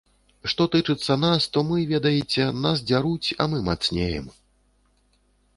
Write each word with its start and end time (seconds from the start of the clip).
Што 0.51 0.65
тычыцца 0.75 1.17
нас, 1.25 1.45
то 1.57 1.63
мы, 1.67 1.77
ведаеце, 1.93 2.47
нас 2.65 2.81
дзяруць, 2.93 3.27
а 3.41 3.47
мы 3.53 3.63
мацнеем. 3.69 4.25